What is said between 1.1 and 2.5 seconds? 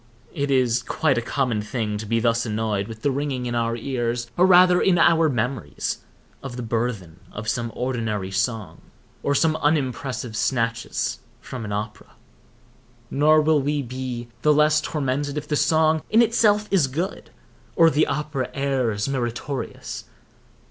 a common thing to be thus